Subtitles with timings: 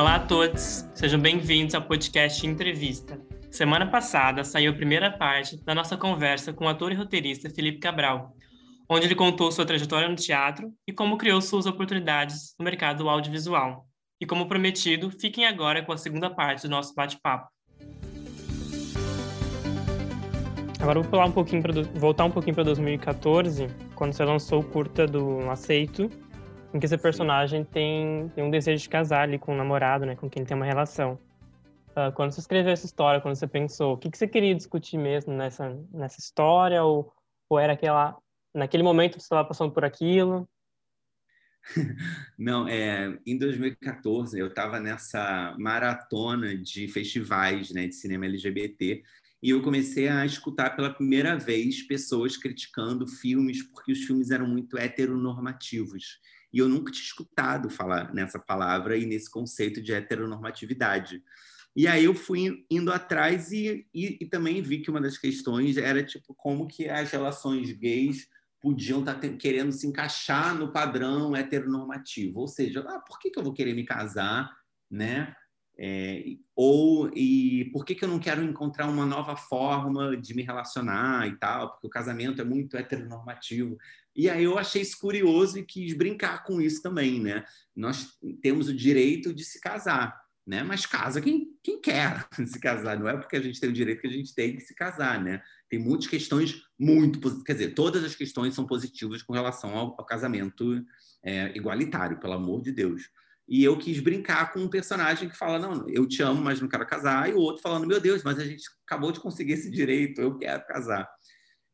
[0.00, 3.20] Olá a todos, sejam bem-vindos ao podcast Entrevista.
[3.50, 7.80] Semana passada saiu a primeira parte da nossa conversa com o ator e roteirista Felipe
[7.80, 8.34] Cabral,
[8.88, 13.86] onde ele contou sua trajetória no teatro e como criou suas oportunidades no mercado audiovisual.
[14.18, 17.48] E como prometido, fiquem agora com a segunda parte do nosso bate-papo.
[20.80, 25.06] Agora vou um pouquinho pra, voltar um pouquinho para 2014, quando você lançou o curta
[25.06, 26.08] do Aceito,
[26.72, 30.06] em que esse personagem tem, tem um desejo de casar ali com o um namorado,
[30.06, 31.18] né, com quem ele tem uma relação.
[31.90, 34.96] Uh, quando você escreveu essa história, quando você pensou, o que, que você queria discutir
[34.96, 36.84] mesmo nessa, nessa história?
[36.84, 37.12] Ou,
[37.48, 38.16] ou era aquela.
[38.54, 40.48] Naquele momento você estava passando por aquilo?
[42.38, 49.02] Não, é, em 2014 eu estava nessa maratona de festivais né, de cinema LGBT
[49.42, 54.46] e eu comecei a escutar pela primeira vez pessoas criticando filmes porque os filmes eram
[54.46, 56.20] muito heteronormativos.
[56.52, 61.22] E eu nunca tinha escutado falar nessa palavra e nesse conceito de heteronormatividade.
[61.74, 65.76] E aí eu fui indo atrás e, e, e, também vi que uma das questões
[65.76, 68.28] era tipo como que as relações gays
[68.60, 73.38] podiam estar tá querendo se encaixar no padrão heteronormativo, ou seja, ah, por que, que
[73.38, 74.50] eu vou querer me casar,
[74.90, 75.34] né?
[75.82, 76.22] É,
[76.54, 81.26] ou e por que, que eu não quero encontrar uma nova forma de me relacionar
[81.26, 83.78] e tal, porque o casamento é muito heteronormativo.
[84.14, 87.44] E aí eu achei isso curioso e quis brincar com isso também, né?
[87.74, 88.10] Nós
[88.42, 90.62] temos o direito de se casar, né?
[90.62, 94.02] Mas casa quem, quem quer se casar, não é porque a gente tem o direito
[94.02, 95.40] que a gente tem que se casar, né?
[95.70, 100.04] Tem muitas questões muito, quer dizer, todas as questões são positivas com relação ao, ao
[100.04, 100.84] casamento
[101.24, 103.08] é, igualitário, pelo amor de Deus.
[103.50, 106.68] E eu quis brincar com um personagem que fala, não, eu te amo, mas não
[106.68, 109.68] quero casar, e o outro falando, meu Deus, mas a gente acabou de conseguir esse
[109.68, 111.10] direito, eu quero casar.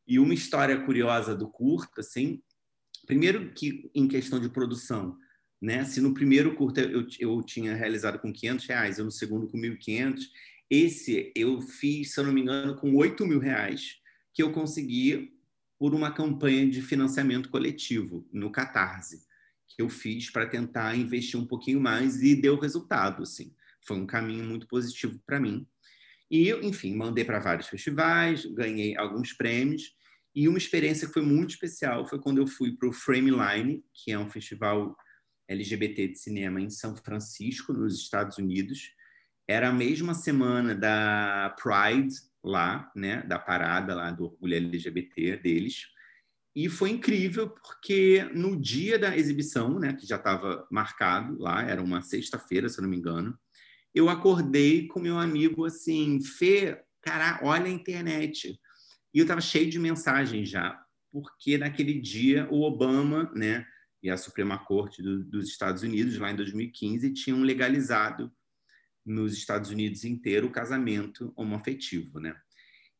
[0.07, 2.41] E uma história curiosa do curta, assim,
[3.05, 5.15] primeiro que em questão de produção,
[5.61, 5.85] né?
[5.85, 9.57] Se no primeiro curta eu, eu tinha realizado com 500 reais, eu no segundo com
[9.57, 10.21] 1.500,
[10.69, 13.97] esse eu fiz, se eu não me engano, com 8 mil reais,
[14.33, 15.31] que eu consegui
[15.77, 19.26] por uma campanha de financiamento coletivo no Catarse,
[19.67, 23.53] que eu fiz para tentar investir um pouquinho mais e deu resultado, assim.
[23.85, 25.67] Foi um caminho muito positivo para mim.
[26.29, 29.95] E, enfim, mandei para vários festivais, ganhei alguns prêmios.
[30.35, 34.11] E uma experiência que foi muito especial foi quando eu fui para o Frameline, que
[34.11, 34.95] é um festival
[35.47, 38.91] LGBT de cinema em São Francisco, nos Estados Unidos.
[39.47, 42.13] Era a mesma semana da Pride
[42.43, 45.87] lá, né, da parada lá do orgulho LGBT deles.
[46.57, 51.79] E foi incrível porque no dia da exibição, né, que já estava marcado lá, era
[51.79, 53.37] uma sexta-feira, se eu não me engano,
[53.93, 58.59] eu acordei com meu amigo assim, Fê, cara, olha a internet.
[59.13, 63.63] E eu estava cheio de mensagens já, porque naquele dia o Obama, né,
[64.01, 68.33] e a Suprema Corte do, dos Estados Unidos, lá em 2015, tinham legalizado
[69.05, 72.35] nos Estados Unidos inteiro o casamento homoafetivo, né?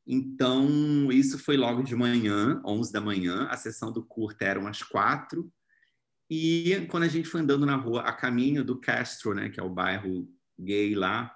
[0.07, 4.81] Então, isso foi logo de manhã, 11 da manhã, a sessão do curta eram às
[4.81, 5.51] quatro,
[6.29, 9.63] e quando a gente foi andando na rua, a caminho do Castro, né, que é
[9.63, 11.33] o bairro gay lá,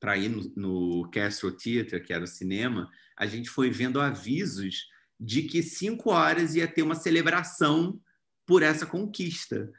[0.00, 4.86] para ir no, no Castro Theatre, que era o cinema, a gente foi vendo avisos
[5.18, 8.00] de que cinco horas ia ter uma celebração
[8.46, 9.70] por essa conquista.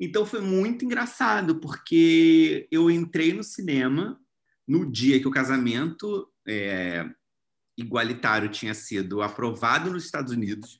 [0.00, 4.20] Então foi muito engraçado, porque eu entrei no cinema
[4.66, 7.08] no dia que o casamento é,
[7.78, 10.78] igualitário tinha sido aprovado nos Estados Unidos,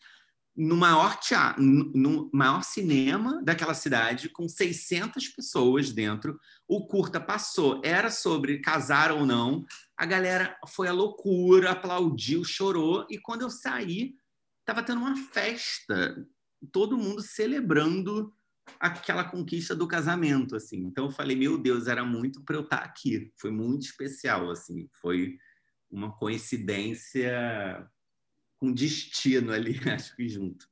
[0.56, 6.38] no maior, teatro, no maior cinema daquela cidade, com 600 pessoas dentro.
[6.66, 9.64] O curta passou, era sobre casar ou não.
[9.96, 13.06] A galera foi a loucura, aplaudiu, chorou.
[13.08, 14.16] E quando eu saí,
[14.60, 16.26] estava tendo uma festa
[16.72, 18.34] todo mundo celebrando
[18.80, 20.78] aquela conquista do casamento, assim.
[20.78, 23.32] Então eu falei, meu Deus, era muito para eu estar tá aqui.
[23.36, 24.88] Foi muito especial, assim.
[25.00, 25.38] Foi
[25.90, 27.88] uma coincidência
[28.58, 30.68] com destino ali, acho que junto.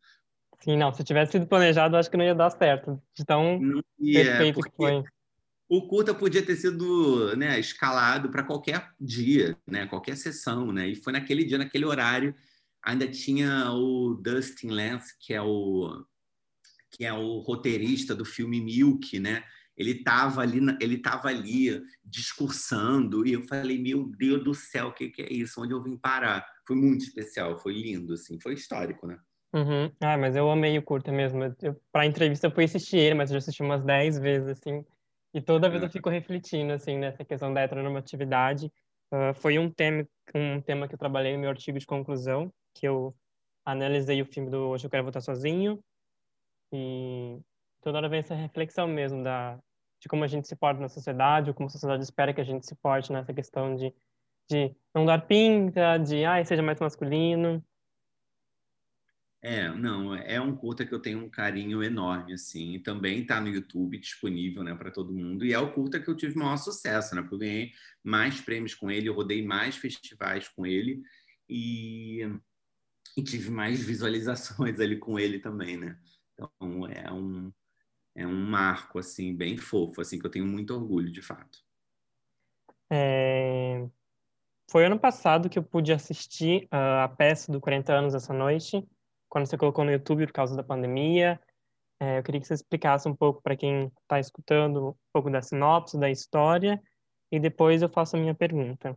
[0.60, 0.92] Sim, não.
[0.92, 3.00] Se tivesse sido planejado, acho que não ia dar certo.
[3.14, 5.04] De tão não ia, perfeito que foi.
[5.68, 10.88] O curta podia ter sido né, escalado para qualquer dia, né, qualquer sessão, né?
[10.88, 12.34] E foi naquele dia, naquele horário
[12.86, 16.04] ainda tinha o Dustin Lance, que é o
[16.88, 19.44] que é o roteirista do filme Milk, né?
[19.76, 24.92] Ele estava ali, ele estava ali discursando e eu falei, meu Deus do céu, o
[24.92, 25.60] que, que é isso?
[25.60, 26.46] Onde eu vim parar?
[26.66, 29.18] Foi muito especial, foi lindo, assim, foi histórico, né?
[29.54, 29.90] Uhum.
[30.00, 31.40] Ah, mas eu amei o curta mesmo.
[31.92, 34.84] Para a entrevista eu fui assistir ele, mas eu já assisti umas 10 vezes, assim.
[35.32, 38.72] E toda vez eu fico refletindo, assim, nessa questão da heteronormatividade.
[39.12, 42.86] Uh, foi um tema, um tema que eu trabalhei no meu artigo de conclusão, que
[42.88, 43.14] eu
[43.64, 45.82] analisei o filme do Hoje Eu Quero Votar Sozinho
[46.72, 47.38] e
[47.80, 49.58] toda hora vem essa reflexão mesmo da,
[50.06, 52.44] de como a gente se porta na sociedade, ou como a sociedade espera que a
[52.44, 53.92] gente se porte nessa questão de,
[54.48, 57.62] de não dar pinta, de, ai, seja mais masculino.
[59.42, 63.48] É, não, é um curta que eu tenho um carinho enorme, assim, também está no
[63.48, 67.14] YouTube disponível, né, para todo mundo, e é o curta que eu tive maior sucesso,
[67.14, 71.02] né, porque eu ganhei mais prêmios com ele, eu rodei mais festivais com ele,
[71.48, 72.22] e,
[73.16, 75.96] e tive mais visualizações ali com ele também, né,
[76.32, 77.52] então é um,
[78.16, 81.58] é um marco, assim, bem fofo, assim, que eu tenho muito orgulho, de fato.
[82.90, 83.86] É...
[84.70, 88.84] Foi ano passado que eu pude assistir uh, a peça do 40 anos essa noite,
[89.28, 91.40] quando você colocou no YouTube por causa da pandemia.
[92.00, 95.40] É, eu queria que você explicasse um pouco para quem está escutando um pouco da
[95.40, 96.82] sinopse, da história,
[97.30, 98.96] e depois eu faço a minha pergunta.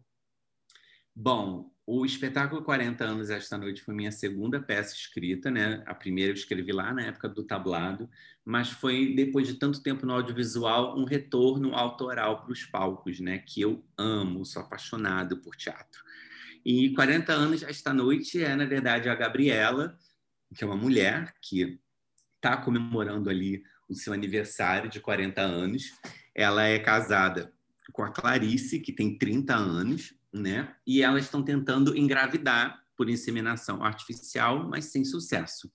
[1.15, 5.81] Bom, o espetáculo 40 anos esta noite foi minha segunda peça escrita, né?
[5.87, 8.07] A primeira eu escrevi lá na época do tablado,
[8.45, 13.39] mas foi depois de tanto tempo no audiovisual um retorno autoral para os palcos, né?
[13.39, 16.03] Que eu amo, sou apaixonado por teatro.
[16.63, 19.97] E 40 anos esta noite é na verdade a Gabriela,
[20.55, 21.79] que é uma mulher que
[22.35, 25.91] está comemorando ali o seu aniversário de 40 anos.
[26.35, 27.51] Ela é casada
[27.91, 30.75] com a Clarice, que tem 30 anos, né?
[30.85, 35.71] E elas estão tentando engravidar por inseminação artificial, mas sem sucesso.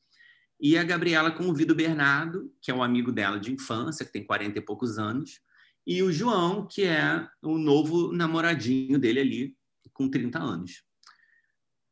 [0.60, 4.24] E a Gabriela convida o Bernardo, que é um amigo dela de infância, que tem
[4.24, 5.40] 40 e poucos anos,
[5.86, 9.56] e o João, que é o novo namoradinho dele ali,
[9.92, 10.82] com 30 anos.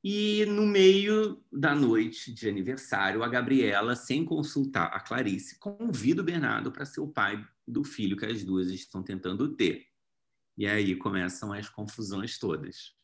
[0.04, 6.24] E no meio da noite de aniversário, a Gabriela, sem consultar a Clarice, convida o
[6.24, 9.86] Bernardo para ser o pai do filho que as duas estão tentando ter.
[10.56, 12.94] E aí começam as confusões todas.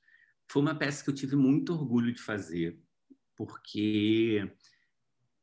[0.51, 2.79] Foi uma peça que eu tive muito orgulho de fazer,
[3.37, 4.51] porque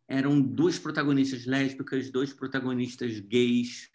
[0.08, 3.90] eram duas protagonistas lésbicas, dois protagonistas gays,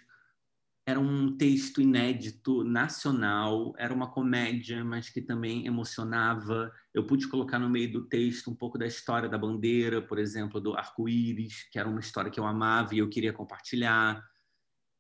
[0.87, 6.73] era um texto inédito, nacional, era uma comédia, mas que também emocionava.
[6.93, 10.61] Eu pude colocar no meio do texto um pouco da história da bandeira, por exemplo,
[10.61, 14.21] do arco-íris, que era uma história que eu amava e eu queria compartilhar,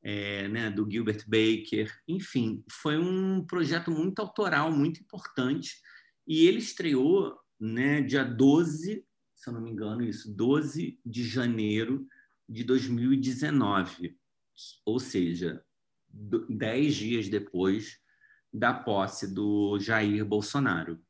[0.02, 1.92] é, né, do Gilbert Baker.
[2.08, 5.76] Enfim, foi um projeto muito autoral, muito importante.
[6.26, 9.04] E ele estreou né, dia 12,
[9.34, 12.06] se eu não me engano, isso, 12 de janeiro
[12.48, 14.16] de 2019.
[14.84, 15.62] Ou seja,
[16.48, 17.98] dez dias depois
[18.52, 21.00] da posse do Jair Bolsonaro.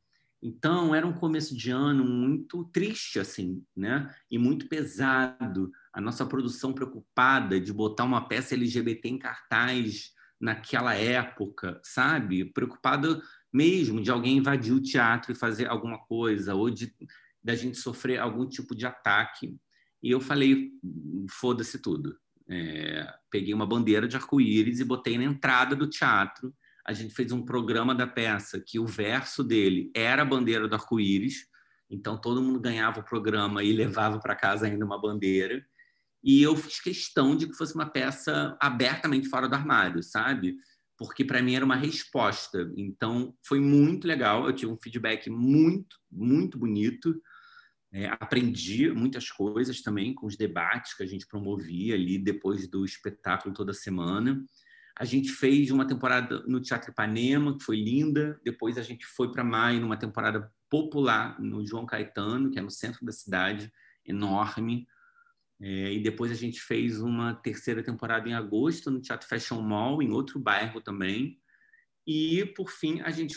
[0.42, 4.14] Então, era um começo de ano muito triste, assim, né?
[4.30, 5.70] E muito pesado.
[5.92, 12.46] A nossa produção preocupada de botar uma peça LGBT em cartaz naquela época, sabe?
[12.46, 13.20] Preocupada
[13.52, 16.94] mesmo de alguém invadir o teatro e fazer alguma coisa, ou de
[17.42, 19.58] da gente sofrer algum tipo de ataque.
[20.02, 20.70] E eu falei,
[21.30, 22.18] foda-se tudo.
[22.48, 26.54] É, peguei uma bandeira de arco-íris e botei na entrada do teatro.
[26.86, 30.74] A gente fez um programa da peça que o verso dele era a bandeira do
[30.74, 31.46] arco-íris.
[31.90, 35.64] Então todo mundo ganhava o programa e levava para casa ainda uma bandeira.
[36.22, 40.56] E eu fiz questão de que fosse uma peça abertamente fora do armário, sabe?
[40.96, 42.70] Porque para mim era uma resposta.
[42.76, 44.46] Então foi muito legal.
[44.46, 47.20] Eu tive um feedback muito, muito bonito.
[47.92, 52.84] É, aprendi muitas coisas também com os debates que a gente promovia ali depois do
[52.84, 54.44] espetáculo toda semana.
[54.98, 58.40] A gente fez uma temporada no Teatro Ipanema, que foi linda.
[58.44, 62.70] Depois a gente foi para maio numa temporada popular no João Caetano, que é no
[62.70, 63.72] centro da cidade,
[64.04, 64.86] enorme.
[65.60, 70.02] É, e depois a gente fez uma terceira temporada em agosto no Teatro Fashion Mall,
[70.02, 71.38] em outro bairro também.
[72.06, 73.36] E, por fim, a gente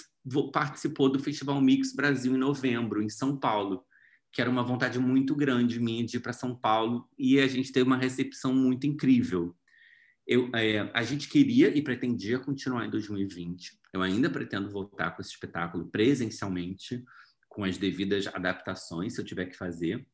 [0.52, 3.86] participou do Festival Mix Brasil em novembro, em São Paulo
[4.34, 7.72] que era uma vontade muito grande minha de ir para São Paulo e a gente
[7.72, 9.56] teve uma recepção muito incrível.
[10.26, 13.78] Eu, é, a gente queria e pretendia continuar em 2020.
[13.94, 17.04] Eu ainda pretendo voltar com esse espetáculo presencialmente,
[17.50, 20.08] com as devidas adaptações, se eu tiver que fazer.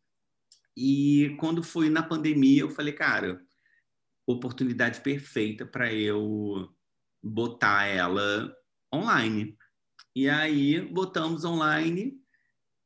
[0.76, 3.40] E quando foi na pandemia, eu falei, cara,
[4.26, 6.70] oportunidade perfeita para eu
[7.22, 8.54] botar ela
[8.94, 9.58] online.
[10.16, 12.20] E aí botamos online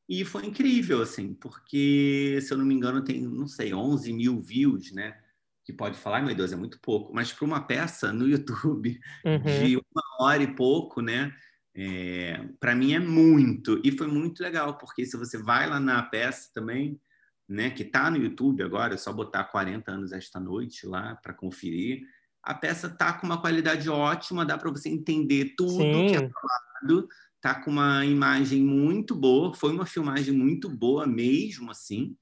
[0.07, 4.41] e foi incrível, assim, porque, se eu não me engano, tem, não sei, 11 mil
[4.41, 5.22] views, né?
[5.65, 7.13] Que pode falar, meu Deus, é muito pouco.
[7.13, 9.65] Mas para uma peça no YouTube uhum.
[9.65, 11.33] de uma hora e pouco, né?
[11.75, 13.81] É, para mim é muito.
[13.83, 16.99] E foi muito legal, porque se você vai lá na peça também,
[17.47, 17.69] né?
[17.69, 22.01] Que está no YouTube agora, é só botar 40 anos esta noite lá para conferir.
[22.43, 26.07] A peça tá com uma qualidade ótima, dá para você entender tudo Sim.
[26.07, 27.07] que é falado
[27.43, 32.15] tá com uma imagem muito boa, foi uma filmagem muito boa mesmo assim.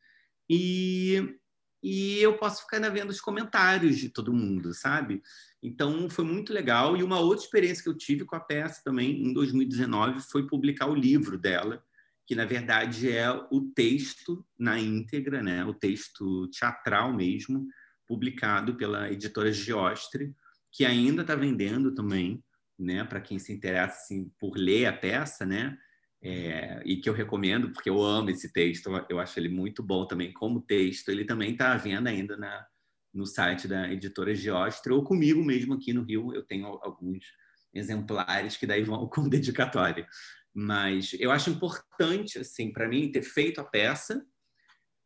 [0.49, 1.37] E
[1.81, 5.21] e eu posso ficar vendo os comentários de todo mundo, sabe?
[5.61, 6.95] Então foi muito legal.
[6.95, 10.87] E uma outra experiência que eu tive com a peça também em 2019 foi publicar
[10.87, 11.83] o livro dela,
[12.25, 15.65] que na verdade é o texto na íntegra, né?
[15.65, 17.67] O texto teatral mesmo,
[18.07, 20.35] publicado pela editora Giostre,
[20.71, 22.43] que ainda está vendendo também,
[22.77, 23.03] né?
[23.03, 25.77] Para quem se interessa assim, por ler a peça, né?
[26.23, 30.05] É, e que eu recomendo porque eu amo esse texto, eu acho ele muito bom
[30.05, 31.09] também como texto.
[31.09, 32.65] Ele também está à venda ainda na,
[33.13, 36.33] no site da editora Giostra ou comigo mesmo aqui no Rio.
[36.33, 37.25] Eu tenho alguns
[37.73, 40.07] exemplares que daí vão com dedicatória.
[40.53, 44.25] Mas eu acho importante, assim, para mim, ter feito a peça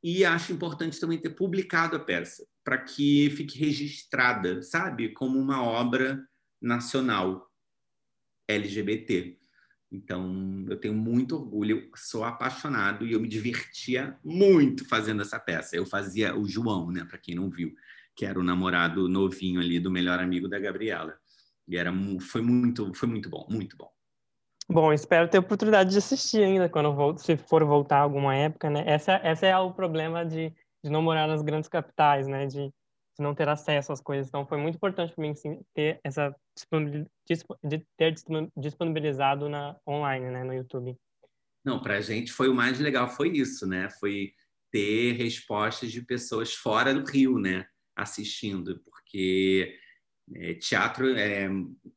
[0.04, 5.64] e acho importante também ter publicado a peça para que fique registrada, sabe, como uma
[5.64, 6.24] obra
[6.62, 7.48] nacional
[8.48, 9.40] LGBT.
[9.96, 15.76] Então, eu tenho muito orgulho, sou apaixonado e eu me divertia muito fazendo essa peça.
[15.76, 17.74] Eu fazia o João, né, para quem não viu,
[18.16, 21.16] que era o namorado novinho ali do melhor amigo da Gabriela.
[21.68, 23.90] E era foi muito, foi muito bom, muito bom.
[24.68, 28.84] Bom, espero ter oportunidade de assistir ainda quando volto, se for voltar alguma época, né?
[28.86, 30.52] Essa, essa é o problema de,
[30.84, 32.48] de não morar nas grandes capitais, né?
[32.48, 32.74] De
[33.22, 34.28] não ter acesso às coisas.
[34.28, 36.36] Então, foi muito importante para mim sim, ter essa
[37.98, 38.16] ter
[38.56, 40.98] disponibilizado na online, né, no YouTube.
[41.64, 43.90] Não, para a gente foi o mais legal foi isso, né?
[44.00, 44.32] Foi
[44.72, 47.66] ter respostas de pessoas fora do Rio, né?
[47.96, 49.76] Assistindo, porque
[50.36, 51.50] é, teatro é,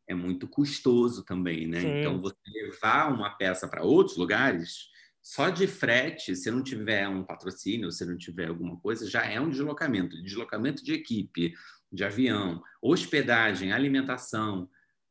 [0.07, 1.81] é muito custoso também, né?
[1.81, 2.01] Sim.
[2.01, 4.89] Então, você levar uma peça para outros lugares,
[5.29, 9.39] só de frete, se não tiver um patrocínio, se não tiver alguma coisa, já é
[9.39, 10.23] um deslocamento.
[10.23, 11.53] Deslocamento de equipe,
[11.93, 14.71] de avião, hospedagem, alimentação,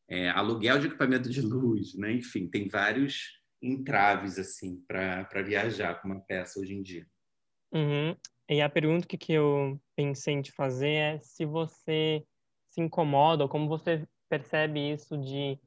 [0.10, 2.14] é, aluguel de equipamento de luz, né?
[2.14, 7.06] Enfim, tem vários entraves, assim, para viajar com uma peça hoje em dia.
[7.72, 8.16] Uhum.
[8.50, 12.26] E a pergunta que, que eu pensei em te fazer é se você
[12.72, 15.60] se incomoda ou como você percebe isso de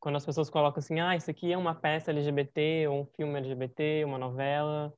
[0.00, 3.38] quando as pessoas colocam assim, ah, isso aqui é uma peça LGBT, ou um filme
[3.38, 4.92] LGBT, uma novela.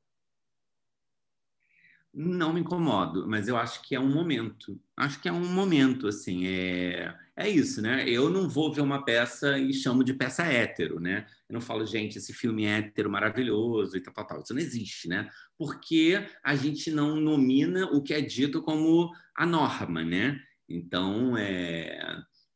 [2.14, 4.78] Não me incomodo, mas eu acho que é um momento.
[4.96, 8.08] Acho que é um momento, assim, é, é isso, né?
[8.08, 11.26] Eu não vou ver uma peça e chamo de peça hétero, né?
[11.48, 14.40] Eu não falo, gente, esse filme é hétero maravilhoso e tal, tal, tal.
[14.42, 15.28] Isso não existe, né?
[15.58, 20.38] Porque a gente não nomina o que é dito como a norma, né?
[20.68, 21.98] Então, é,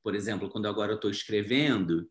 [0.03, 2.09] por exemplo, quando agora eu estou escrevendo,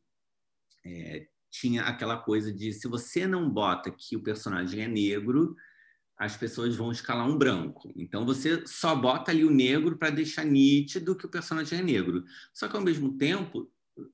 [0.85, 5.55] é, tinha aquela coisa de se você não bota que o personagem é negro,
[6.17, 7.91] as pessoas vão escalar um branco.
[7.95, 12.23] Então você só bota ali o negro para deixar nítido que o personagem é negro.
[12.53, 13.69] Só que ao mesmo tempo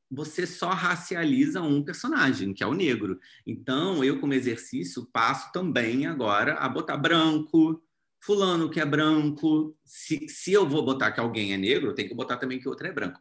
[0.09, 3.19] você só racializa um personagem, que é o negro.
[3.45, 7.83] Então eu como exercício passo também agora a botar branco,
[8.23, 9.75] fulano que é branco.
[9.83, 12.69] Se, se eu vou botar que alguém é negro, eu tenho que botar também que
[12.69, 13.19] outro é branco.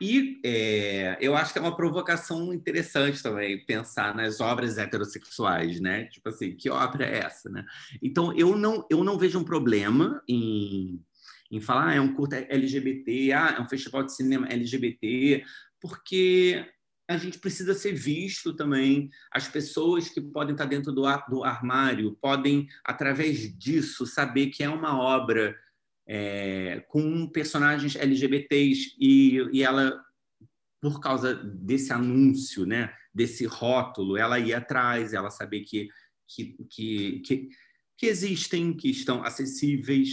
[0.00, 6.04] E é, eu acho que é uma provocação interessante também pensar nas obras heterossexuais, né?
[6.04, 7.64] Tipo assim, que obra é essa, né?
[8.02, 11.02] Então, eu não, eu não vejo um problema em,
[11.50, 15.42] em falar, ah, é um curta LGBT, ah, é um festival de cinema LGBT,
[15.80, 16.66] porque
[17.08, 19.08] a gente precisa ser visto também.
[19.30, 24.68] As pessoas que podem estar dentro do, do armário podem, através disso, saber que é
[24.68, 25.56] uma obra
[26.06, 30.00] é, com personagens LGBTs e, e ela,
[30.80, 35.88] por causa desse anúncio, né, desse rótulo, ela ia atrás, ela saber que,
[36.28, 37.48] que, que, que,
[37.96, 40.10] que existem, que estão acessíveis.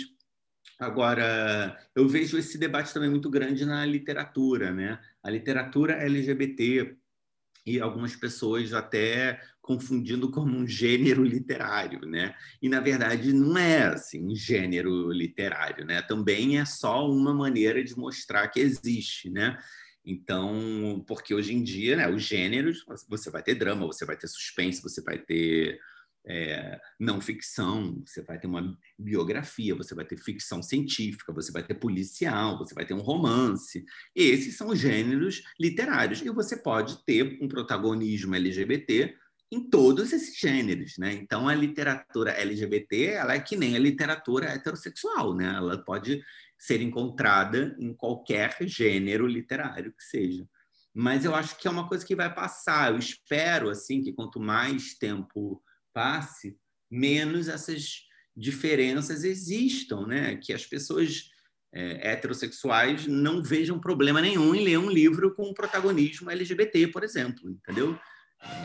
[0.80, 5.00] Agora, eu vejo esse debate também muito grande na literatura, né?
[5.22, 6.98] A literatura LGBT
[7.66, 12.36] e algumas pessoas até confundindo como um gênero literário, né?
[12.62, 16.02] E na verdade não é assim um gênero literário, né?
[16.02, 19.58] Também é só uma maneira de mostrar que existe, né?
[20.06, 24.28] Então, porque hoje em dia, né, os gêneros, você vai ter drama, você vai ter
[24.28, 25.80] suspense, você vai ter
[26.26, 31.64] é, não ficção, você vai ter uma biografia, você vai ter ficção científica, você vai
[31.64, 33.84] ter policial, você vai ter um romance.
[34.16, 36.22] Esses são os gêneros literários.
[36.22, 39.16] E você pode ter um protagonismo LGBT
[39.52, 41.14] em todos esses gêneros, né?
[41.14, 45.54] Então a literatura LGBT, ela é que nem a literatura heterossexual, né?
[45.56, 46.24] Ela pode
[46.58, 50.48] ser encontrada em qualquer gênero literário que seja.
[50.94, 52.92] Mas eu acho que é uma coisa que vai passar.
[52.92, 55.62] Eu espero assim que quanto mais tempo
[55.94, 56.58] passe,
[56.90, 58.04] menos essas
[58.36, 60.36] diferenças existam, né?
[60.38, 61.30] Que as pessoas
[61.74, 67.04] é, heterossexuais não vejam problema nenhum em ler um livro com um protagonismo LGBT, por
[67.04, 67.98] exemplo, entendeu?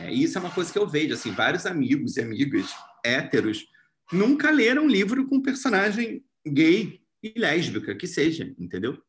[0.03, 3.67] É, isso é uma coisa que eu vejo, assim, vários amigos e amigas héteros
[4.13, 9.01] nunca leram um livro com personagem gay e lésbica, que seja, entendeu?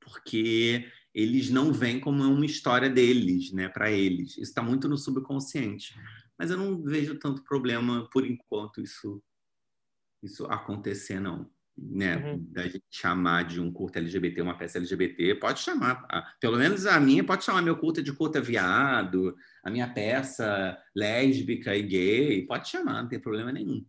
[0.00, 4.32] Porque eles não veem como uma história deles, né, para eles.
[4.32, 5.94] Isso está muito no subconsciente.
[6.38, 9.22] Mas eu não vejo tanto problema por enquanto isso
[10.22, 12.16] isso acontecer não, né?
[12.16, 12.46] Uhum.
[12.50, 16.06] Da gente chamar de um curta LGBT uma peça LGBT, pode chamar.
[16.40, 21.76] Pelo menos a minha pode chamar meu curta de curta viado, a minha peça lésbica
[21.76, 23.84] e gay, pode chamar, não tem problema nenhum.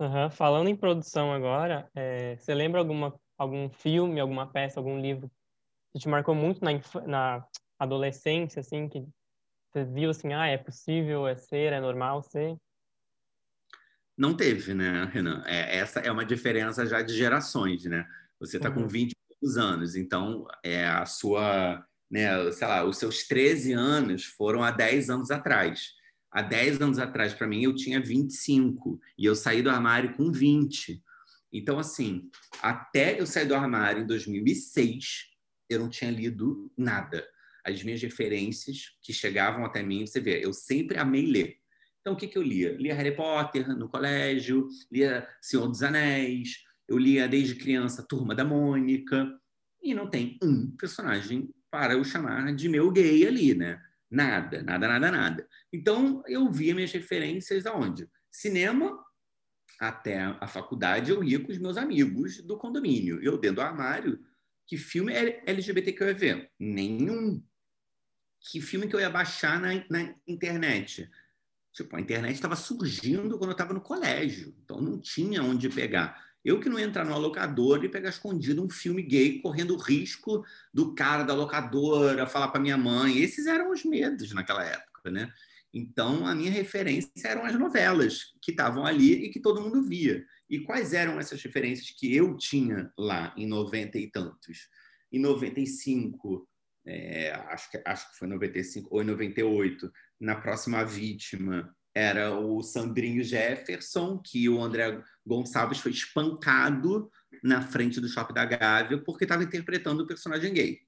[0.00, 0.30] Uhum.
[0.30, 5.30] Falando em produção agora, é, você lembra alguma algum filme, alguma peça, algum livro
[5.92, 6.72] que te marcou muito na,
[7.06, 7.46] na
[7.78, 9.06] adolescência, assim, que
[9.78, 12.56] você viu assim, ah, é possível, é ser, é normal ser?
[14.16, 15.42] Não teve, né, Renan?
[15.46, 18.06] É, essa é uma diferença já de gerações, né?
[18.40, 18.82] Você está uhum.
[18.82, 19.14] com 20
[19.56, 25.10] anos, então é a sua, né, sei lá, os seus 13 anos foram há 10
[25.10, 25.92] anos atrás.
[26.30, 30.32] Há 10 anos atrás, para mim, eu tinha 25 e eu saí do armário com
[30.32, 31.00] 20.
[31.52, 32.28] Então, assim,
[32.60, 35.30] até eu sair do armário em 2006,
[35.70, 37.26] eu não tinha lido nada.
[37.68, 41.56] As minhas referências que chegavam até mim, você vê, eu sempre amei ler.
[42.00, 42.72] Então, o que, que eu lia?
[42.72, 48.44] Lia Harry Potter no colégio, lia Senhor dos Anéis, eu lia desde criança Turma da
[48.44, 49.30] Mônica,
[49.82, 53.80] e não tem um personagem para eu chamar de meu gay ali, né?
[54.10, 55.48] Nada, nada, nada, nada.
[55.72, 58.08] Então, eu via minhas referências aonde?
[58.30, 58.98] Cinema,
[59.78, 63.22] até a faculdade, eu ia com os meus amigos do condomínio.
[63.22, 64.18] Eu, dentro do armário,
[64.66, 66.50] que filme LGBT que eu ia ver?
[66.58, 67.42] Nenhum.
[68.40, 71.10] Que filme que eu ia baixar na, na internet?
[71.72, 76.28] Tipo, a internet estava surgindo quando eu estava no colégio, então não tinha onde pegar.
[76.44, 80.44] Eu que não entrar no locadora e pegar escondido um filme gay, correndo o risco
[80.72, 83.18] do cara da locadora falar para minha mãe.
[83.18, 85.32] Esses eram os medos naquela época, né?
[85.72, 90.24] Então, a minha referência eram as novelas que estavam ali e que todo mundo via.
[90.48, 94.68] E quais eram essas referências que eu tinha lá em 90 e tantos?
[95.12, 96.48] Em 95,
[96.90, 102.62] é, acho, que, acho que foi 95 ou em 98, na próxima vítima era o
[102.62, 107.10] Sandrinho Jefferson, que o André Gonçalves foi espancado
[107.42, 110.78] na frente do Shopping da Gávea porque estava interpretando o personagem gay.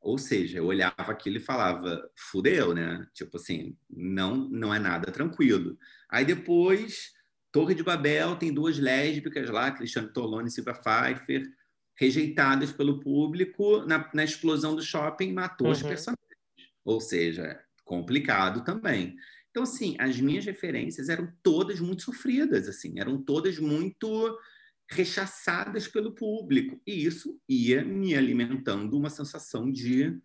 [0.00, 3.06] Ou seja, eu olhava aquilo e falava, fudeu, né?
[3.14, 5.78] Tipo assim, não, não é nada tranquilo.
[6.10, 7.12] Aí depois
[7.50, 11.48] Torre de Babel tem duas lésbicas lá, Cristiane Tolone e Silvia Pfeiffer,
[11.96, 15.72] rejeitadas pelo público na, na explosão do shopping, matou uhum.
[15.72, 16.24] os personagens.
[16.84, 19.16] Ou seja, complicado também.
[19.50, 24.36] Então, assim, as minhas referências eram todas muito sofridas, assim, eram todas muito
[24.90, 26.80] rechaçadas pelo público.
[26.86, 30.20] E isso ia me alimentando uma sensação de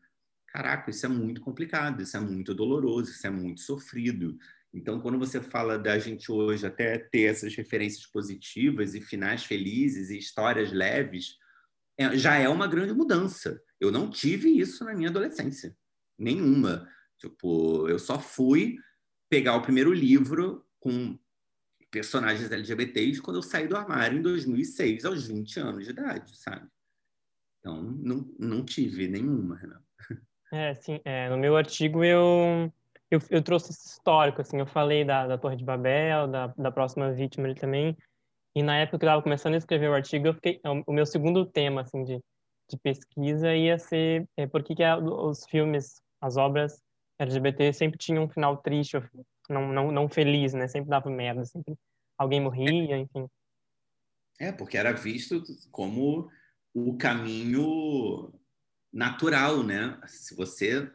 [0.48, 4.36] caraca, isso é muito complicado, isso é muito doloroso, isso é muito sofrido.
[4.74, 10.10] Então, quando você fala da gente hoje até ter essas referências positivas e finais felizes
[10.10, 11.38] e histórias leves,
[12.00, 13.62] é, já é uma grande mudança.
[13.80, 15.76] Eu não tive isso na minha adolescência,
[16.18, 16.90] nenhuma.
[17.18, 18.78] Tipo, eu só fui
[19.30, 21.20] pegar o primeiro livro com
[21.92, 26.66] personagens LGBTs quando eu saí do armário em 2006, aos 20 anos de idade, sabe?
[27.60, 29.82] Então, não, não tive nenhuma, Renan.
[30.52, 31.02] É, sim.
[31.04, 32.72] É, no meu artigo eu
[33.12, 36.72] eu, eu trouxe esse histórico, assim, eu falei da, da Torre de Babel, da, da
[36.72, 37.98] próxima vítima ali também,
[38.56, 40.94] e na época que eu estava começando a escrever o artigo, eu fiquei, é o
[40.94, 42.20] meu segundo tema, assim, de,
[42.70, 46.82] de pesquisa ia ser é, por que, que os filmes, as obras
[47.20, 48.98] LGBT sempre tinham um final triste,
[49.50, 51.76] não, não, não feliz, né, sempre dava merda, sempre
[52.18, 53.28] alguém morria, enfim.
[54.40, 56.30] É, porque era visto como
[56.74, 58.34] o caminho
[58.92, 60.00] natural, né?
[60.08, 60.90] Se você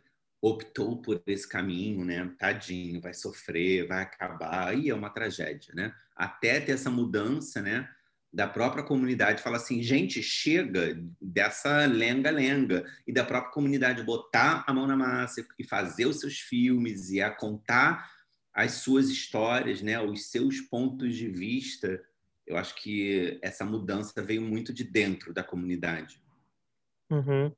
[0.47, 2.31] optou por esse caminho, né?
[2.39, 5.95] Tadinho, vai sofrer, vai acabar, aí é uma tragédia, né?
[6.15, 7.89] Até ter essa mudança, né?
[8.31, 14.75] Da própria comunidade fala assim, gente, chega dessa lenga-lenga e da própria comunidade botar a
[14.75, 18.13] mão na massa e fazer os seus filmes e a contar
[18.53, 19.99] as suas histórias, né?
[19.99, 22.05] Os seus pontos de vista.
[22.47, 26.23] Eu acho que essa mudança veio muito de dentro da comunidade.
[27.11, 27.51] Uhum.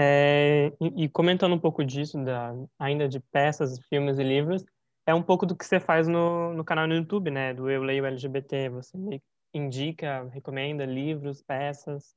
[0.00, 4.64] É, e, e, comentando um pouco disso, da, ainda de peças, filmes e livros,
[5.04, 7.52] é um pouco do que você faz no, no canal no YouTube, né?
[7.52, 8.68] Do Eu Leio LGBT.
[8.68, 8.96] Você
[9.52, 12.14] indica, recomenda livros, peças.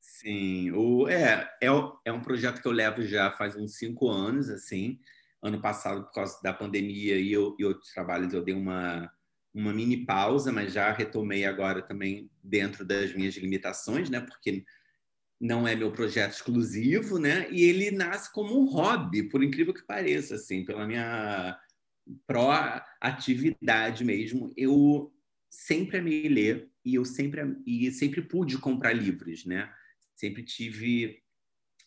[0.00, 1.66] Sim, o, é, é,
[2.06, 4.98] é um projeto que eu levo já faz uns cinco anos, assim.
[5.42, 9.12] Ano passado, por causa da pandemia e, eu, e outros trabalhos, eu dei uma,
[9.52, 14.20] uma mini pausa, mas já retomei agora também dentro das minhas limitações, né?
[14.20, 14.64] Porque
[15.40, 17.50] não é meu projeto exclusivo, né?
[17.50, 21.58] E ele nasce como um hobby, por incrível que pareça, assim, pela minha
[22.26, 24.52] pró-atividade mesmo.
[24.56, 25.12] Eu
[25.48, 29.72] sempre amei ler, e eu sempre e sempre pude comprar livros, né?
[30.14, 31.22] Sempre tive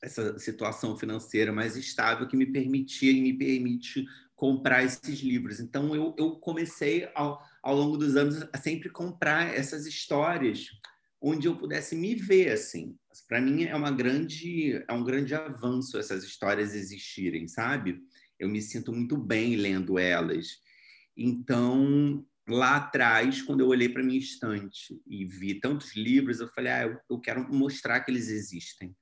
[0.02, 5.60] essa situação financeira mais estável que me permitia e me permite comprar esses livros.
[5.60, 10.70] Então eu, eu comecei ao, ao longo dos anos a sempre comprar essas histórias
[11.24, 12.98] onde eu pudesse me ver assim.
[13.30, 18.02] Para mim é uma grande é um grande avanço essas histórias existirem, sabe?
[18.38, 20.60] Eu me sinto muito bem lendo elas.
[21.16, 26.72] Então, lá atrás, quando eu olhei para minha estante e vi tantos livros, eu falei:
[26.74, 28.94] "Ah, eu, eu quero mostrar que eles existem".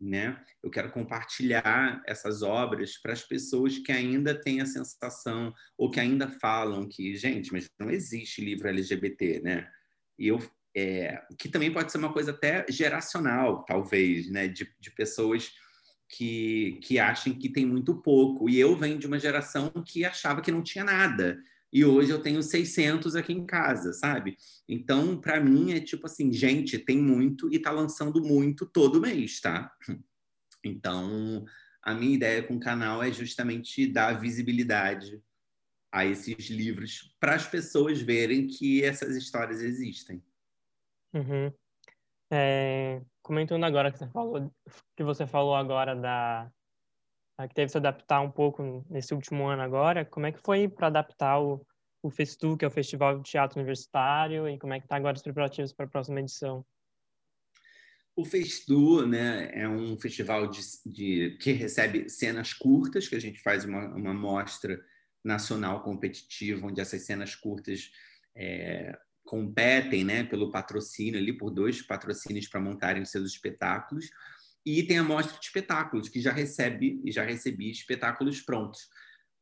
[0.00, 0.40] Né?
[0.62, 5.98] Eu quero compartilhar essas obras para as pessoas que ainda têm a sensação ou que
[5.98, 9.68] ainda falam que, gente, mas não existe livro LGBT, né?
[10.16, 10.38] E eu
[10.78, 14.46] é, que também pode ser uma coisa até geracional, talvez, né?
[14.46, 15.50] De, de pessoas
[16.08, 18.48] que, que achem que tem muito pouco.
[18.48, 21.38] E eu venho de uma geração que achava que não tinha nada.
[21.72, 24.36] E hoje eu tenho 600 aqui em casa, sabe?
[24.68, 29.40] Então, para mim, é tipo assim, gente, tem muito e tá lançando muito todo mês,
[29.40, 29.70] tá?
[30.64, 31.44] Então,
[31.82, 35.22] a minha ideia com o canal é justamente dar visibilidade
[35.92, 40.22] a esses livros para as pessoas verem que essas histórias existem.
[41.14, 41.52] Uhum.
[42.30, 44.52] É, comentando agora que você falou,
[44.96, 46.50] que você falou agora da
[47.46, 50.68] que teve que se adaptar um pouco nesse último ano agora, como é que foi
[50.68, 51.64] para adaptar o,
[52.02, 55.16] o Festu, que é o Festival de Teatro Universitário, e como é que está agora
[55.16, 56.66] os preparativos para a próxima edição?
[58.16, 63.38] O Festu né, é um festival de, de, que recebe cenas curtas, que a gente
[63.40, 64.84] faz uma, uma mostra
[65.24, 67.92] nacional competitiva, onde essas cenas curtas
[68.34, 74.08] é, competem né, pelo patrocínio ali, por dois patrocínios para montarem os seus espetáculos.
[74.64, 78.88] E tem a mostra de espetáculos, que já recebe e já recebi espetáculos prontos.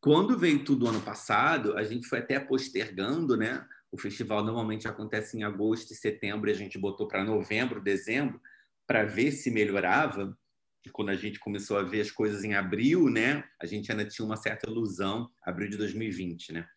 [0.00, 3.64] Quando veio tudo ano passado, a gente foi até postergando, né?
[3.92, 8.40] O festival normalmente acontece em agosto e setembro, e a gente botou para novembro, dezembro,
[8.88, 10.36] para ver se melhorava.
[10.84, 13.44] E quando a gente começou a ver as coisas em abril, né?
[13.60, 16.68] A gente ainda tinha uma certa ilusão, abril de 2020, né?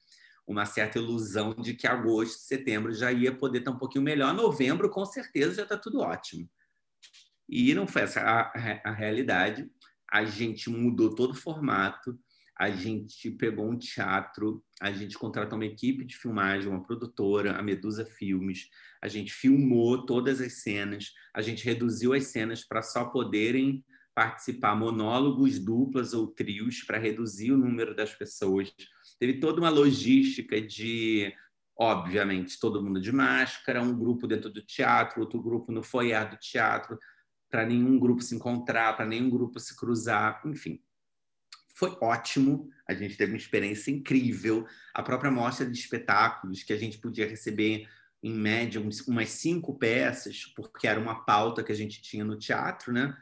[0.50, 4.34] Uma certa ilusão de que agosto, setembro já ia poder estar um pouquinho melhor.
[4.34, 6.50] Novembro, com certeza, já está tudo ótimo.
[7.48, 8.52] E não foi essa a,
[8.84, 9.70] a realidade.
[10.12, 12.20] A gente mudou todo o formato,
[12.58, 17.62] a gente pegou um teatro, a gente contratou uma equipe de filmagem, uma produtora, a
[17.62, 18.70] Medusa Filmes,
[19.04, 23.86] a gente filmou todas as cenas, a gente reduziu as cenas para só poderem
[24.16, 28.74] participar monólogos, duplas ou trios para reduzir o número das pessoas.
[29.20, 31.34] Teve toda uma logística de,
[31.78, 36.38] obviamente, todo mundo de máscara, um grupo dentro do teatro, outro grupo no foyer do
[36.38, 36.98] teatro,
[37.50, 40.82] para nenhum grupo se encontrar, para nenhum grupo se cruzar, enfim.
[41.76, 44.68] Foi ótimo, a gente teve uma experiência incrível.
[44.94, 47.88] A própria mostra de espetáculos, que a gente podia receber
[48.22, 52.92] em média umas cinco peças, porque era uma pauta que a gente tinha no teatro,
[52.92, 53.16] né?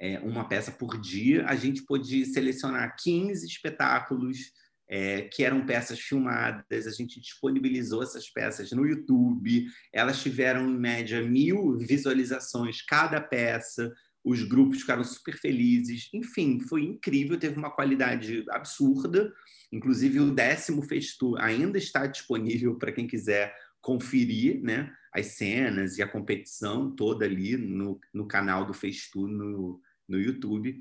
[0.00, 4.52] é, uma peça por dia, a gente pôde selecionar 15 espetáculos
[4.88, 10.78] é, que eram peças filmadas, a gente disponibilizou essas peças no YouTube, elas tiveram em
[10.78, 13.92] média mil visualizações cada peça,
[14.24, 19.32] os grupos ficaram super felizes, enfim, foi incrível, teve uma qualidade absurda,
[19.72, 24.92] inclusive o décimo Festu ainda está disponível para quem quiser conferir, né?
[25.14, 30.80] As cenas e a competição toda ali no, no canal do Festu no, no YouTube.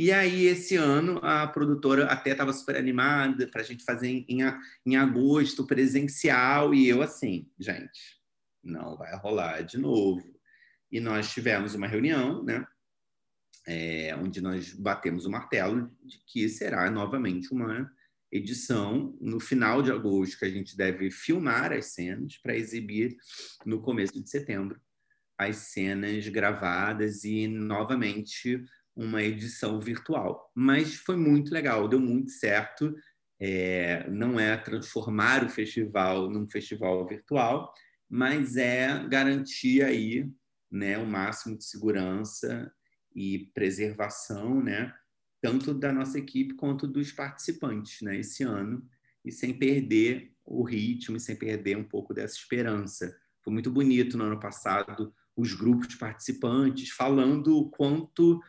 [0.00, 4.24] E aí, esse ano, a produtora até estava super animada para a gente fazer em,
[4.86, 8.16] em agosto presencial, e eu assim, gente,
[8.62, 10.22] não vai rolar de novo.
[10.88, 12.64] E nós tivemos uma reunião, né?
[13.66, 17.90] É, onde nós batemos o martelo de que será novamente uma
[18.30, 23.16] edição no final de agosto, que a gente deve filmar as cenas para exibir
[23.66, 24.80] no começo de setembro
[25.38, 28.60] as cenas gravadas e novamente
[28.98, 30.50] uma edição virtual.
[30.52, 32.92] Mas foi muito legal, deu muito certo.
[33.40, 37.72] É, não é transformar o festival num festival virtual,
[38.10, 40.28] mas é garantir aí
[40.68, 42.72] né, o máximo de segurança
[43.14, 44.92] e preservação, né,
[45.40, 48.84] tanto da nossa equipe quanto dos participantes, né, esse ano,
[49.24, 53.16] e sem perder o ritmo e sem perder um pouco dessa esperança.
[53.44, 58.40] Foi muito bonito no ano passado os grupos participantes, falando o quanto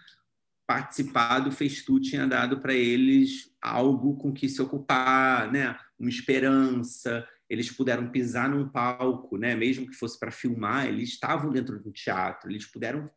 [0.69, 5.75] participar do Festu tinha dado para eles algo com que se ocupar, né?
[5.97, 7.27] uma esperança.
[7.49, 9.55] Eles puderam pisar num palco, né?
[9.55, 13.09] mesmo que fosse para filmar, eles estavam dentro do teatro, eles puderam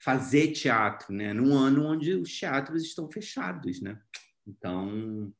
[0.00, 1.32] fazer teatro, né?
[1.32, 3.80] num ano onde os teatros estão fechados.
[3.80, 4.00] Né?
[4.46, 5.34] Então,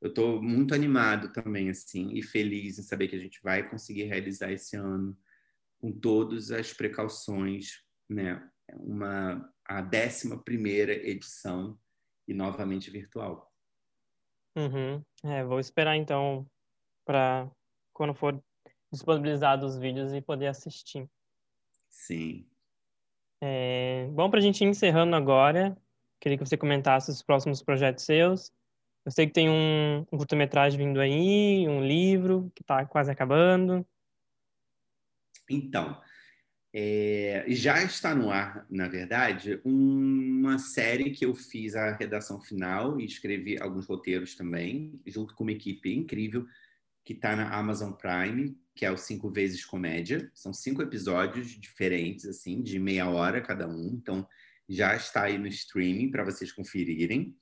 [0.00, 4.04] eu estou muito animado também assim e feliz em saber que a gente vai conseguir
[4.04, 5.18] realizar esse ano
[5.80, 8.40] com todas as precauções, né?
[8.74, 11.78] Uma a décima primeira edição
[12.26, 13.52] e novamente virtual.
[14.56, 15.04] Uhum.
[15.24, 16.46] É, vou esperar então
[17.04, 17.50] para
[17.92, 18.42] quando for
[18.90, 21.08] disponibilizado os vídeos e poder assistir.
[21.88, 22.48] Sim.
[23.40, 25.76] É, bom, para a gente ir encerrando agora,
[26.18, 28.50] queria que você comentasse os próximos projetos seus.
[29.04, 33.86] Eu sei que tem um, um curta-metragem vindo aí, um livro que está quase acabando.
[35.48, 36.00] Então,
[36.72, 43.00] é, já está no ar, na verdade, uma série que eu fiz a redação final
[43.00, 46.46] e escrevi alguns roteiros também, junto com uma equipe incrível
[47.04, 50.30] que está na Amazon Prime, que é o Cinco Vezes Comédia.
[50.34, 53.94] São cinco episódios diferentes, assim, de meia hora cada um.
[53.94, 54.28] Então,
[54.68, 57.34] já está aí no streaming para vocês conferirem.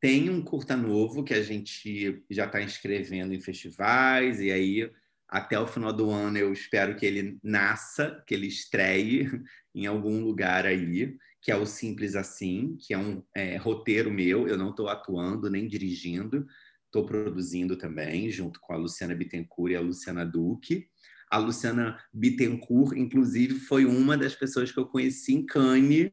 [0.00, 4.90] Tem um curta novo que a gente já está inscrevendo em festivais, e aí
[5.32, 9.30] até o final do ano eu espero que ele nasça, que ele estreie
[9.74, 14.46] em algum lugar aí, que é o Simples Assim, que é um é, roteiro meu,
[14.46, 16.46] eu não estou atuando nem dirigindo,
[16.84, 20.86] estou produzindo também, junto com a Luciana Bittencourt e a Luciana Duque.
[21.30, 26.10] A Luciana Bittencourt, inclusive, foi uma das pessoas que eu conheci em Cannes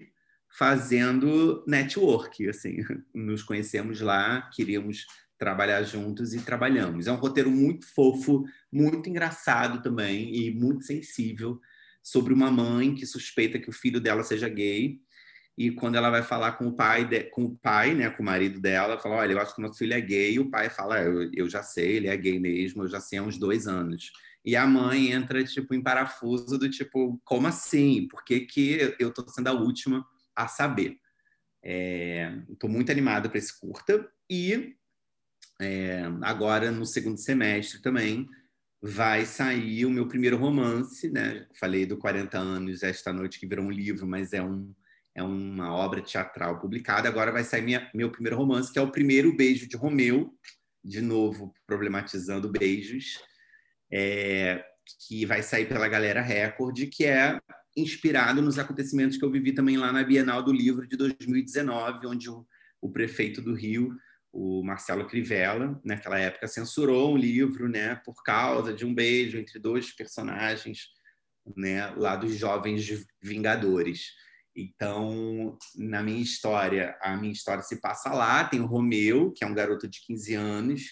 [0.58, 2.78] fazendo network, assim,
[3.14, 5.06] nos conhecemos lá, queríamos
[5.40, 7.08] trabalhar juntos e trabalhamos.
[7.08, 11.60] É um roteiro muito fofo, muito engraçado também e muito sensível
[12.04, 15.00] sobre uma mãe que suspeita que o filho dela seja gay
[15.60, 18.26] e quando ela vai falar com o pai, de, com o pai, né, com o
[18.26, 20.36] marido dela, fala, olha, eu acho que nosso filho é gay.
[20.36, 23.20] E o pai fala, eu, eu já sei, ele é gay mesmo, eu já sei
[23.20, 24.10] há uns dois anos.
[24.46, 28.08] E a mãe entra tipo em parafuso do tipo, como assim?
[28.08, 30.96] Por que, que eu tô sendo a última a saber?
[31.62, 34.78] Estou é, muito animada para esse curta e
[35.62, 38.28] é, agora no segundo semestre também
[38.82, 41.46] vai sair o meu primeiro romance, né?
[41.60, 44.74] Falei do 40 anos esta noite que virou um livro, mas é um
[45.16, 47.10] é uma obra teatral publicada.
[47.10, 50.34] Agora vai sair minha, meu primeiro romance, que é o primeiro beijo de Romeu,
[50.84, 53.20] de novo problematizando beijos,
[53.92, 54.64] é,
[55.08, 57.38] que vai sair pela Galera Record, que é
[57.76, 62.30] inspirado nos acontecimentos que eu vivi também lá na Bienal do Livro de 2019, onde
[62.30, 62.46] o,
[62.82, 63.96] o prefeito do Rio
[64.42, 69.60] o Marcelo Crivella, naquela época, censurou um livro né, por causa de um beijo entre
[69.60, 70.88] dois personagens
[71.58, 74.14] né, lá dos Jovens Vingadores.
[74.56, 78.46] Então, na minha história, a minha história se passa lá.
[78.46, 80.84] Tem o Romeu, que é um garoto de 15 anos,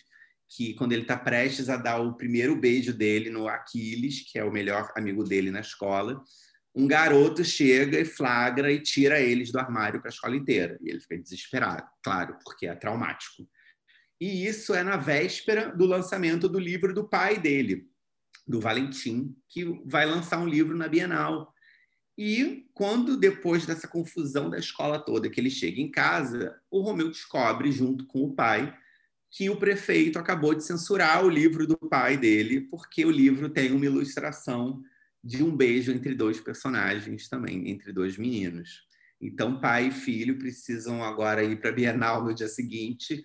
[0.49, 4.43] que quando ele está prestes a dar o primeiro beijo dele no Aquiles, que é
[4.43, 6.21] o melhor amigo dele na escola,
[6.77, 10.77] um garoto chega e flagra e tira eles do armário para a escola inteira.
[10.79, 13.49] E ele fica desesperado, claro, porque é traumático.
[14.21, 17.89] E isso é na véspera do lançamento do livro do pai dele,
[18.45, 21.51] do Valentim, que vai lançar um livro na Bienal.
[22.15, 27.09] E quando, depois dessa confusão da escola toda, que ele chega em casa, o Romeu
[27.09, 28.71] descobre, junto com o pai,
[29.31, 33.71] que o prefeito acabou de censurar o livro do pai dele, porque o livro tem
[33.71, 34.83] uma ilustração
[35.27, 38.87] de um beijo entre dois personagens também, entre dois meninos.
[39.19, 43.21] Então, pai e filho precisam agora ir para a Bienal no dia seguinte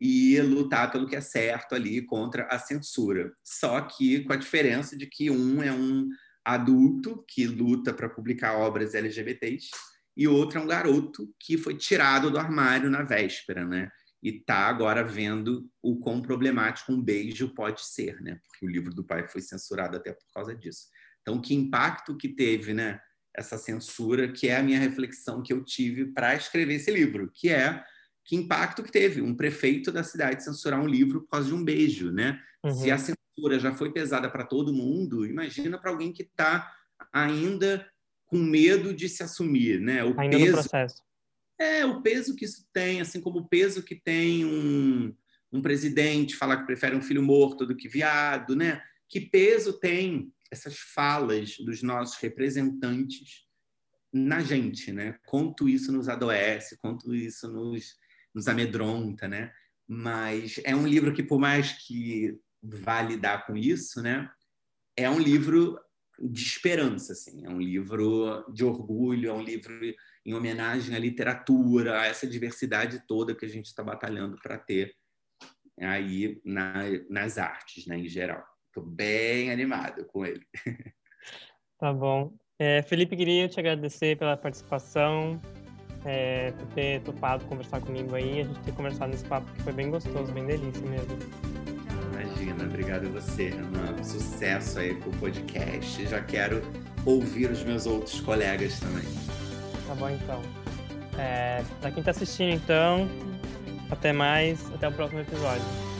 [0.00, 3.32] e lutar pelo que é certo ali contra a censura.
[3.44, 6.08] Só que com a diferença de que um é um
[6.44, 9.68] adulto que luta para publicar obras LGBTs
[10.16, 13.90] e outro é um garoto que foi tirado do armário na véspera, né?
[14.20, 18.40] E está agora vendo o quão problemático um beijo pode ser, né?
[18.48, 20.88] Porque o livro do pai foi censurado até por causa disso.
[21.24, 23.00] Então, que impacto que teve, né?
[23.34, 27.48] Essa censura, que é a minha reflexão que eu tive para escrever esse livro, que
[27.48, 27.82] é
[28.24, 31.64] que impacto que teve um prefeito da cidade censurar um livro por causa de um
[31.64, 32.40] beijo, né?
[32.62, 32.74] Uhum.
[32.74, 36.72] Se a censura já foi pesada para todo mundo, imagina para alguém que está
[37.12, 37.86] ainda
[38.26, 40.02] com medo de se assumir, né?
[40.04, 41.02] O ainda peso, no processo.
[41.58, 45.14] É, o peso que isso tem, assim como o peso que tem um,
[45.52, 48.82] um presidente falar que prefere um filho morto do que viado, né?
[49.08, 53.44] Que peso tem essas falas dos nossos representantes
[54.12, 55.18] na gente, né?
[55.26, 57.96] Quanto isso nos adoece, quanto isso nos,
[58.32, 59.52] nos amedronta, né?
[59.86, 64.30] Mas é um livro que, por mais que vá lidar com isso, né?
[64.96, 65.78] É um livro
[66.18, 67.44] de esperança, assim.
[67.44, 69.74] É um livro de orgulho, é um livro
[70.24, 74.94] em homenagem à literatura, a essa diversidade toda que a gente está batalhando para ter
[75.80, 78.53] aí na, nas artes, né, em geral.
[78.74, 80.44] Estou bem animado com ele.
[81.78, 82.32] Tá bom.
[82.58, 85.40] É, Felipe, queria te agradecer pela participação,
[86.04, 89.72] é, por ter topado conversar comigo aí, a gente ter conversado nesse papo que foi
[89.72, 91.16] bem gostoso, bem delícia mesmo.
[92.12, 94.02] Imagina, obrigado a você, Renan.
[94.02, 96.06] Sucesso aí com o podcast.
[96.06, 96.60] Já quero
[97.06, 99.04] ouvir os meus outros colegas também.
[99.86, 100.42] Tá bom, então.
[101.16, 103.08] É, pra quem tá assistindo, então,
[103.88, 105.93] até mais, até o próximo episódio.